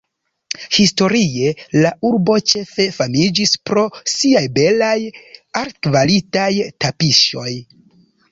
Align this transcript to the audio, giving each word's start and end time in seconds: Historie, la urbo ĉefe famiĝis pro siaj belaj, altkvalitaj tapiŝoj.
Historie, 0.75 1.49
la 1.83 1.89
urbo 2.09 2.37
ĉefe 2.51 2.87
famiĝis 2.95 3.53
pro 3.69 3.83
siaj 4.13 4.43
belaj, 4.57 4.97
altkvalitaj 5.61 6.49
tapiŝoj. 6.87 7.49